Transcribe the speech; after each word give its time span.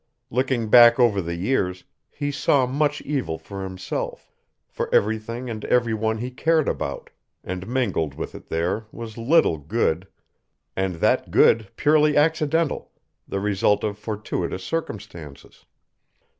Looking 0.31 0.67
back 0.69 0.99
over 0.99 1.21
the 1.21 1.35
years, 1.35 1.83
he 2.09 2.31
saw 2.31 2.65
much 2.65 3.01
evil 3.01 3.37
for 3.37 3.61
himself, 3.63 4.31
for 4.67 4.91
everything 4.91 5.47
and 5.47 5.63
every 5.65 5.93
one 5.93 6.17
he 6.17 6.31
cared 6.31 6.67
about, 6.67 7.11
and 7.43 7.67
mingled 7.67 8.15
with 8.15 8.33
it 8.33 8.47
there 8.49 8.87
was 8.91 9.15
little 9.15 9.59
good, 9.59 10.07
and 10.75 10.95
that 10.95 11.29
good 11.29 11.69
purely 11.75 12.17
accidental, 12.17 12.89
the 13.27 13.39
result 13.39 13.83
of 13.83 13.95
fortuitous 13.99 14.63
circumstances. 14.63 15.65